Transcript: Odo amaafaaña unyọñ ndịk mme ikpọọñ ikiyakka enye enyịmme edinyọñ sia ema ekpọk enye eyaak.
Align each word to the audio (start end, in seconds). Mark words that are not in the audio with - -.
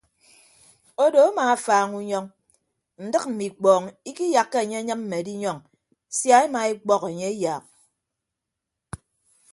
Odo 1.03 1.19
amaafaaña 1.29 1.93
unyọñ 1.99 2.25
ndịk 3.03 3.23
mme 3.29 3.43
ikpọọñ 3.49 3.83
ikiyakka 4.09 4.57
enye 4.63 4.77
enyịmme 4.81 5.15
edinyọñ 5.21 5.57
sia 6.17 6.37
ema 6.45 6.59
ekpọk 6.71 7.01
enye 7.09 7.27
eyaak. 7.33 7.63